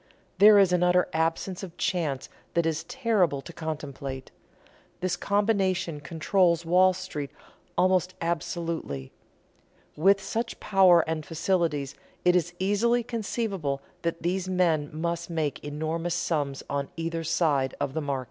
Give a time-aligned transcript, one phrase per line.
[0.39, 4.31] There is an utter absence of chance that is terrible to contemplate.
[4.99, 7.29] This combination controls Wall Street
[7.77, 9.11] almost absolutely.
[9.95, 11.93] With such power and facilities
[12.25, 17.93] it is easily conceivable that these men must make enormous sums on either side of
[17.93, 18.19] the market."